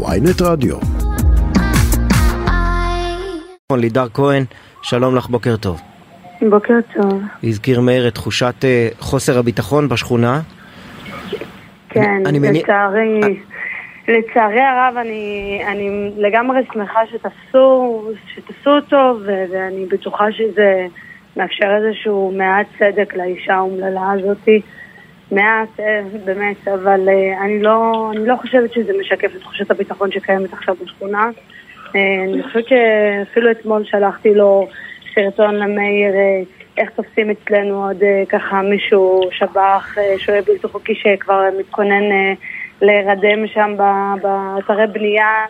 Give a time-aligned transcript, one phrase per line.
[0.00, 0.76] ויינט רדיו.
[3.76, 4.44] לידר כהן,
[4.82, 5.80] שלום לך, בוקר טוב.
[6.50, 7.22] בוקר טוב.
[7.44, 10.40] הזכיר מאיר את תחושת אה, חוסר הביטחון בשכונה.
[11.88, 13.20] כן, אני מניח- לצערי,
[14.08, 18.02] לצערי הרב אני, אני לגמרי שמחה שתפסו,
[18.34, 18.96] שתפסו אותו
[19.26, 20.86] ו- ואני בטוחה שזה
[21.36, 24.60] מאפשר איזשהו מעט צדק לאישה האומללה הזאתי.
[25.32, 30.12] מעט, אה, באמת, אבל אה, אני לא, אני לא חושבת שזה משקף את תחושת הביטחון
[30.12, 31.30] שקיימת עכשיו בשכונה.
[31.96, 34.68] אה, אני חושבת שאפילו אתמול שלחתי לו
[35.14, 36.14] סרטון למאיר
[36.78, 42.34] איך תופסים אצלנו עוד ככה מישהו שב"ח, שוהה בלתי חוקי שכבר מתכונן
[42.82, 43.74] להירדם שם
[44.22, 45.44] באתרי בנייה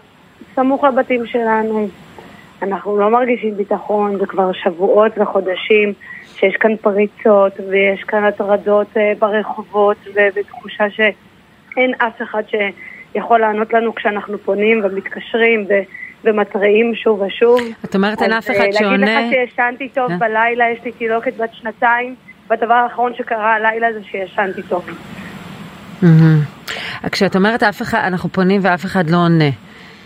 [0.54, 1.88] סמוך לבתים שלנו.
[2.62, 5.92] אנחנו לא מרגישים ביטחון, זה כבר שבועות וחודשים
[6.34, 13.72] שיש כאן פריצות ויש כאן הטרדות אה, ברחובות ו- ותחושה שאין אף אחד שיכול לענות
[13.72, 15.82] לנו כשאנחנו פונים ומתקשרים ו-
[16.24, 17.60] ומתריעים שוב ושוב.
[17.84, 18.96] את אומרת אין אף אה, אחד שעונה.
[18.96, 20.18] להגיד לך שישנתי טוב כן.
[20.18, 22.14] בלילה, יש לי תינוקת בת שנתיים,
[22.50, 24.86] והדבר האחרון שקרה הלילה זה שישנתי טוב.
[27.12, 29.50] כשאת אומרת אף אחד, אנחנו פונים ואף אחד לא עונה.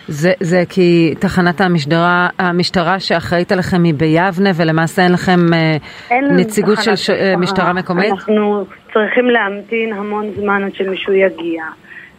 [0.09, 5.77] זה, זה כי תחנת המשטרה, המשטרה שאחראית עליכם היא ביבנה ולמעשה אין לכם אה,
[6.11, 7.11] אין נציגות של ש...
[7.11, 8.13] אה, משטרה מקומית?
[8.13, 11.65] אנחנו צריכים להמתין המון זמן עד שמישהו יגיע.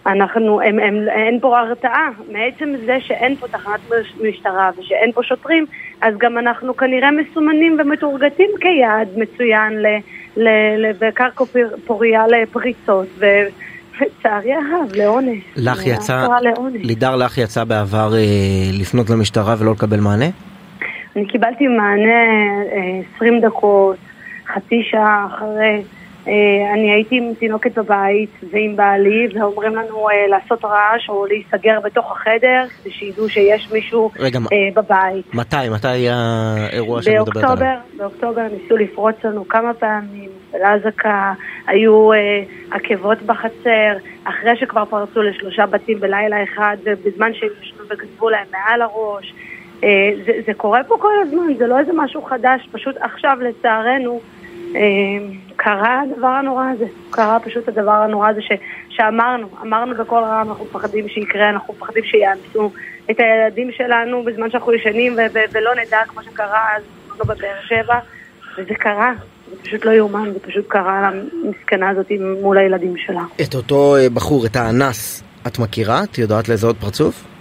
[0.07, 2.09] אנחנו, הם, הם, אין פה הרתעה.
[2.31, 5.65] מעצם זה שאין פה תחנת מש- משטרה ושאין פה שוטרים,
[6.01, 9.85] אז גם אנחנו כנראה מסומנים ומתורגתים כיעד מצוין ל,
[11.85, 13.07] פוריה לפריצות,
[14.01, 15.43] ולצערי הרב, לאונס.
[15.55, 16.27] לך יצא.
[16.73, 18.19] לידר לך יצא בעבר אה,
[18.79, 20.25] לפנות למשטרה ולא לקבל מענה?
[21.15, 22.23] אני קיבלתי מענה
[22.73, 23.97] אה, 20 דקות,
[24.53, 25.83] חצי שעה אחרי.
[26.27, 31.79] אה, אני הייתי עם תינוקת בבית ועם בעלי, ואומרים לנו אה, לעשות רעש או להיסגר
[31.83, 35.33] בתוך החדר, כדי שידעו שיש מישהו רגע, אה, בבית.
[35.33, 35.69] מתי?
[35.71, 37.55] מתי האירוע שאת מדברת עליו?
[37.55, 41.33] באוקטובר, באוקטובר ניסו לפרוץ לנו כמה פעמים, באזעקה,
[41.67, 43.93] היו אה, עקבות בחצר,
[44.23, 49.33] אחרי שכבר פרצו לשלושה בתים בלילה אחד, ובזמן שהם ישנו וכתבו להם מעל הראש.
[49.83, 54.19] אה, זה, זה קורה פה כל הזמן, זה לא איזה משהו חדש, פשוט עכשיו לצערנו
[55.55, 56.85] קרה הדבר הנורא הזה.
[57.09, 58.51] קרה פשוט הדבר הנורא הזה ש,
[58.89, 62.71] שאמרנו, אמרנו בקול רם, אנחנו מפחדים שיקרה, אנחנו מפחדים שיאנסו
[63.11, 66.83] את הילדים שלנו בזמן שאנחנו ישנים ו- ו- ולא נדע כמו שקרה אז
[67.19, 67.99] לא בבאר שבע,
[68.57, 69.13] וזה קרה.
[69.49, 71.11] זה פשוט לא יאומן, זה פשוט קרה
[71.43, 72.11] למסכנה הזאת
[72.41, 73.23] מול הילדים שלה.
[73.41, 76.03] את אותו אה, בחור, את האנס, את מכירה?
[76.03, 77.36] את יודעת לזהות פרצוף?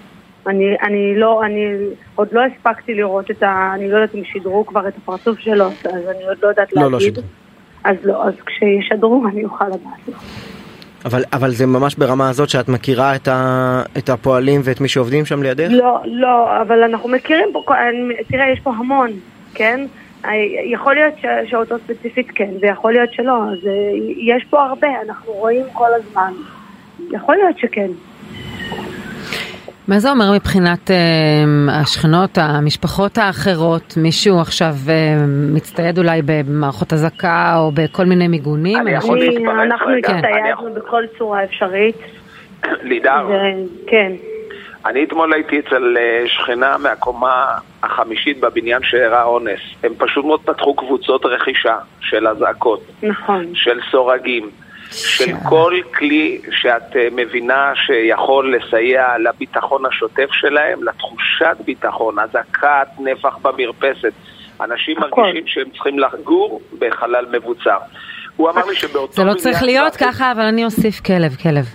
[0.46, 1.66] אני, אני לא, אני
[2.14, 3.70] עוד לא הספקתי לראות את ה...
[3.74, 6.82] אני לא יודעת אם שידרו כבר את הפרצוף שלו, אז אני עוד לא יודעת לא,
[6.82, 6.92] להגיד.
[6.92, 7.24] לא שידרו.
[7.84, 10.16] אז לא, אז כשישדרו אני אוכל לדעת.
[11.04, 15.24] אבל, אבל זה ממש ברמה הזאת שאת מכירה את, ה, את הפועלים ואת מי שעובדים
[15.24, 15.68] שם לידך?
[15.70, 17.62] לא, לא, אבל אנחנו מכירים פה,
[18.28, 19.10] תראה, יש פה המון,
[19.54, 19.86] כן?
[20.24, 20.30] אה,
[20.64, 23.72] יכול להיות ש- שאותו ספציפית כן, ויכול להיות שלא, אז אה,
[24.16, 26.32] יש פה הרבה, אנחנו רואים כל הזמן.
[27.10, 27.90] יכול להיות שכן.
[29.88, 30.96] מה זה אומר מבחינת אה,
[31.80, 33.94] השכנות, המשפחות האחרות?
[33.96, 34.94] מישהו עכשיו אה,
[35.54, 38.78] מצטייד אולי במערכות אזעקה או בכל מיני מיגונים?
[38.78, 40.08] אני יכול להתפרץ אנחנו רגע?
[40.08, 41.96] אני הצטיידנו בכל צורה אפשרית.
[42.82, 44.12] לידר, ו- כן.
[44.86, 47.44] אני אתמול הייתי אצל אה, שכנה מהקומה
[47.82, 49.60] החמישית בבניין שאירע אונס.
[49.84, 53.44] הם פשוט מאוד פתחו קבוצות רכישה של אזעקות, נכון.
[53.54, 54.50] של סורגים,
[54.90, 63.36] של כל כלי שאת אה, מבינה שיכול לסייע לביטחון השוטף שלהם, לתחושת ביטחון, אזעקת נפח
[63.42, 64.12] במרפסת.
[64.60, 65.22] אנשים הכל.
[65.22, 67.78] מרגישים שהם צריכים לגור בחלל מבוצר.
[68.36, 71.66] הוא אמר לי שבאותו זה לא צריך להיות ככה, אבל אני אוסיף כלב, כלב.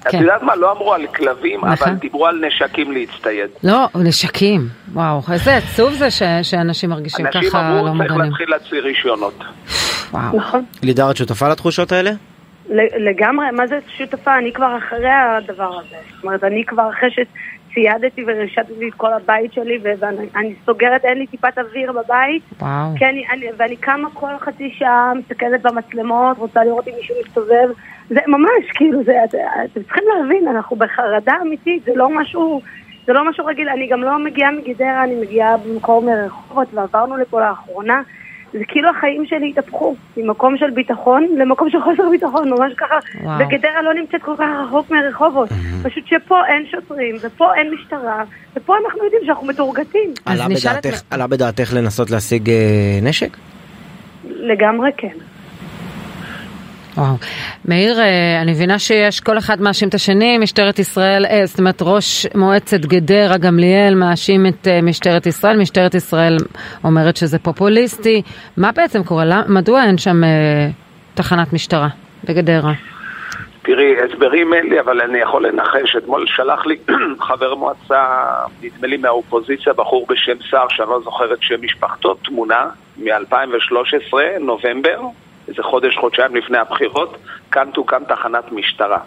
[0.00, 0.18] את כן.
[0.20, 1.88] יודעת מה, לא אמרו על כלבים, נכון.
[1.88, 3.50] אבל דיברו על נשקים להצטייד.
[3.64, 4.60] לא, נשקים.
[4.92, 8.20] וואו, איזה עצוב זה ש- שאנשים מרגישים אנשים ככה אמרו, לא צריך מוגנים.
[8.30, 9.44] להתחיל להוציא רישיונות.
[10.12, 10.36] וואו.
[10.36, 10.64] נכון.
[10.82, 12.10] לידר, את שותפה לתחושות האלה?
[12.70, 14.38] ל- לגמרי, מה זה שותפה?
[14.38, 15.96] אני כבר אחרי הדבר הזה.
[16.14, 17.10] זאת אומרת, אני כבר אחרי
[17.70, 22.42] שציידתי ורישתתי את כל הבית שלי ואני אני סוגרת, אין לי טיפת אוויר בבית.
[22.60, 22.96] וואו.
[22.98, 27.68] כי אני, אני, ואני קמה כל חצי שעה, מסתכלת במצלמות, רוצה לראות אם מישהו מסתובב.
[28.08, 29.34] זה ממש, כאילו, זה, את-
[29.64, 32.60] אתם צריכים להבין, אנחנו בחרדה אמיתית, זה לא משהו,
[33.06, 33.68] זה לא משהו רגיל.
[33.68, 38.02] אני גם לא מגיעה מגדרה, אני מגיעה במקום מרחובות, ועברנו לפה לאחרונה.
[38.52, 42.94] זה כאילו החיים שלי התהפכו, ממקום של ביטחון למקום של חוסר ביטחון, ממש ככה.
[43.22, 43.38] וואו.
[43.40, 45.48] וגדרה לא נמצאת כל כך רחוק מרחובות.
[45.82, 48.24] פשוט שפה אין שוטרים, ופה אין משטרה,
[48.56, 50.10] ופה אנחנו יודעים שאנחנו מתורגתים.
[50.24, 52.56] עלה נשאל את- בדעתך, עלה בדעתך לנסות להשיג אה,
[53.02, 53.36] נשק?
[54.30, 55.08] לגמרי כן.
[56.96, 57.14] וואו.
[57.64, 61.82] מאיר, אה, אני מבינה שיש כל אחד מאשים את השני, משטרת ישראל, אה, זאת אומרת
[61.82, 66.36] ראש מועצת גדרה גמליאל מאשים את אה, משטרת ישראל, משטרת ישראל
[66.84, 68.22] אומרת שזה פופוליסטי.
[68.56, 69.24] מה בעצם קורה?
[69.48, 70.22] מדוע אין שם
[71.14, 71.88] תחנת משטרה
[72.24, 72.72] בגדרה?
[73.62, 75.96] תראי, הסברים אין לי, אבל אני יכול לנחש.
[75.96, 76.76] אתמול שלח לי
[77.28, 78.04] חבר מועצה,
[78.62, 82.66] נדמה לי מהאופוזיציה, בחור בשם סער, שאני לא זוכר את שם משפחתו, תמונה
[82.96, 85.00] מ-2013, נובמבר,
[85.48, 87.16] איזה חודש, חודשיים לפני הבחירות,
[87.52, 88.98] כאן תוקם תחנת משטרה.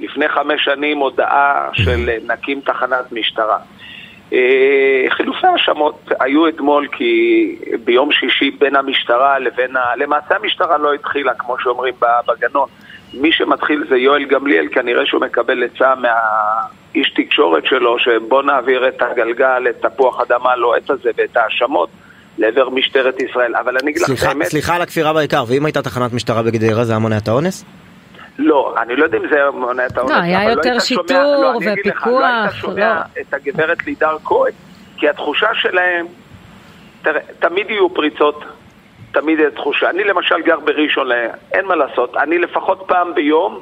[0.00, 3.58] לפני חמש שנים הודעה של נקים תחנת משטרה.
[4.32, 9.96] אה, חילופי האשמות היו אתמול כי ביום שישי בין המשטרה לבין ה...
[9.96, 11.94] למעשה המשטרה לא התחילה, כמו שאומרים
[12.28, 12.68] בגנון.
[13.14, 19.02] מי שמתחיל זה יואל גמליאל, כנראה שהוא מקבל עצה מהאיש תקשורת שלו, שבוא נעביר את
[19.02, 21.90] הגלגל, את תפוח אדמה הלוהט הזה ואת ההאשמות
[22.38, 23.56] לעבר משטרת ישראל.
[23.56, 24.46] אבל אני אגיד לך את האמת...
[24.46, 27.64] סליחה על הכפירה בעיקר, ואם הייתה תחנת משטרה בגדרה זה היה מונע את האונס?
[28.38, 30.12] לא, אני לא יודע אם זה היה מונע את האונס.
[30.12, 32.94] לא, היה אבל יותר היית שיטור שומע, לא, אני אגיד לך, לא ופיקוח, היית שומע
[32.94, 33.20] לא.
[33.20, 34.52] את הגברת לידר כהן,
[34.96, 36.06] כי התחושה שלהם,
[37.02, 38.44] תראה, תמיד יהיו פריצות,
[39.12, 39.90] תמיד יהיה תחושה.
[39.90, 41.08] אני למשל גר בראשון,
[41.52, 43.60] אין מה לעשות, אני לפחות פעם ביום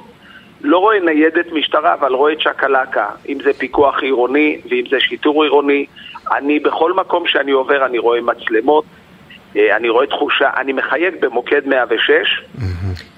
[0.60, 5.87] לא רואה ניידת משטרה, אבל רואה צ'קלקה, אם זה פיקוח עירוני ואם זה שיטור עירוני.
[6.32, 8.84] אני בכל מקום שאני עובר אני רואה מצלמות,
[9.56, 12.09] אני רואה תחושה, אני מחייג במוקד 106,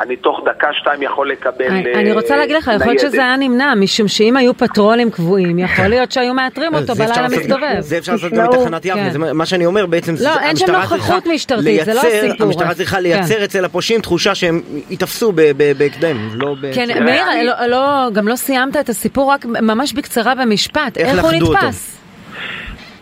[0.00, 3.00] אני תוך דקה-שתיים יכול לקבל אה, אני רוצה להגיד לך, יכול להיות ניידת.
[3.00, 7.76] שזה היה נמנע, משום שאם היו פטרולים קבועים, יכול להיות שהיו מאתרים אותו בלילה מסתובב.
[7.80, 9.10] זה אפשר לעשות גם בתחנת יבנה, כן.
[9.10, 12.46] זה מה- שאני אומר בעצם, לא, אין שם נוכחות משטרתית, זה לא הסיפור.
[12.46, 13.02] המשטרה צריכה כן.
[13.02, 14.60] לייצר אצל הפושעים תחושה שהם
[14.90, 16.74] ייתפסו ב- ב- בהקדם, לא ב...
[16.74, 20.96] כן, מאיר, לא, לא, גם לא סיימת את הסיפור, רק ממש בקצרה במשפט.
[20.98, 21.30] איך הוא?
[21.32, 21.96] נתפס?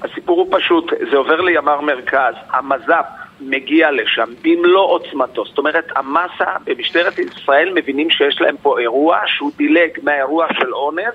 [0.03, 3.05] הסיפור הוא פשוט, זה עובר לימ"ר מרכז, המז"פ
[3.41, 9.53] מגיע לשם במלוא עוצמתו, זאת אומרת המסה במשטרת ישראל מבינים שיש להם פה אירוע שהוא
[9.57, 11.15] דילג מהאירוע של אונס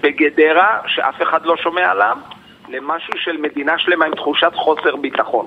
[0.00, 2.16] בגדרה, שאף אחד לא שומע עליו,
[2.68, 5.46] למשהו של מדינה שלמה עם תחושת חוסר ביטחון.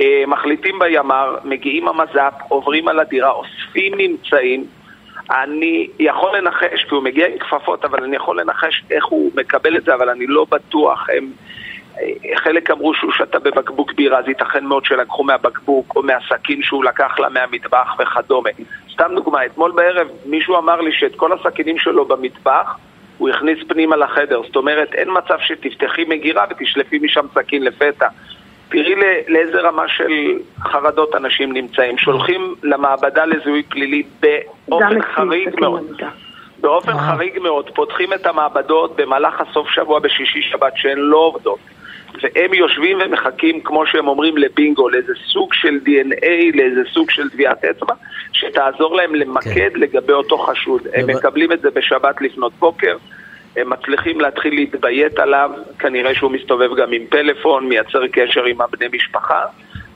[0.00, 4.64] אה, מחליטים בימ"ר, מגיעים המז"פ, עוברים על הדירה, אוספים ממצאים.
[5.30, 9.76] אני יכול לנחש, כי הוא מגיע עם כפפות, אבל אני יכול לנחש איך הוא מקבל
[9.76, 11.06] את זה, אבל אני לא בטוח.
[11.16, 11.30] הם,
[12.36, 17.18] חלק אמרו שהוא שתה בבקבוק בירה, אז ייתכן מאוד שלקחו מהבקבוק או מהסכין שהוא לקח
[17.18, 18.50] לה מהמטבח וכדומה.
[18.92, 22.76] סתם דוגמה, אתמול בערב מישהו אמר לי שאת כל הסכינים שלו במטבח
[23.18, 24.42] הוא הכניס פנימה לחדר.
[24.46, 28.08] זאת אומרת, אין מצב שתפתחי מגירה ותשלפי משם סכין לפתע.
[28.68, 30.12] תראי ל- לאיזה רמה של
[30.60, 31.98] חרדות אנשים נמצאים.
[31.98, 35.82] שולחים למעבדה לזיהוי פלילי באופן חריג מאוד.
[36.60, 37.04] באופן וואו.
[37.06, 41.58] חריג מאוד, פותחים את המעבדות במהלך הסוף שבוע בשישי שבת שהן לא עובדות.
[42.22, 47.64] והם יושבים ומחכים, כמו שהם אומרים, לבינגו, לאיזה סוג של DNA, לאיזה סוג של טביעת
[47.64, 47.94] אצבע,
[48.32, 49.80] שתעזור להם למקד כן.
[49.80, 50.82] לגבי אותו חשוד.
[50.94, 52.96] הם ובא- מקבלים את זה בשבת לפנות בוקר,
[53.56, 58.86] הם מצליחים להתחיל להתביית עליו, כנראה שהוא מסתובב גם עם פלאפון, מייצר קשר עם הבני
[58.92, 59.42] משפחה.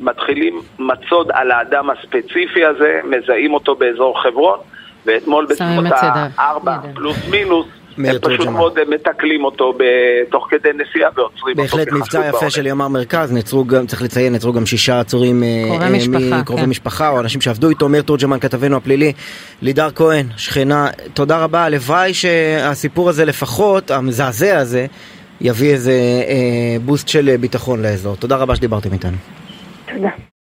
[0.00, 4.58] מתחילים מצוד על האדם הספציפי הזה, מזהים אותו באזור חברון,
[5.06, 5.84] ואתמול בסביבות.
[6.38, 6.94] הארבע ידיו.
[6.94, 7.66] פלוס מינוס,
[7.98, 8.46] הם פשוט.
[8.48, 9.74] מאוד אה, מתקלים אותו
[10.30, 11.62] תוך כדי נסיעה ועוצרים אותו.
[11.62, 12.50] בהחלט מבצע יפה.
[12.50, 16.40] של ימ"ר מרכז, נעצרו גם, צריך לציין, נעצרו גם שישה עצורים אה, קרובי אה, משפחה,
[16.40, 16.68] מקרובי כן.
[16.68, 19.12] משפחה או אנשים שעבדו איתו, מאיר תורג'מן כתבנו הפלילי,
[19.62, 24.86] לידר כהן, שכנה, תודה רבה, הלוואי שהסיפור הזה לפחות, המזעזע הזה,
[25.40, 25.92] יביא איזה
[26.28, 28.16] אה, בוסט של ביטחון לאזור.
[28.16, 29.16] תודה רבה שדיברתם איתנו.
[29.94, 30.31] תודה.